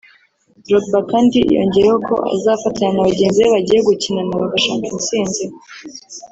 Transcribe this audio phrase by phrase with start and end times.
[0.65, 5.43] Drogba kandi yongeyeho ko azafatanya na bagenzi be bagiye gukinana bagashaka intsinzi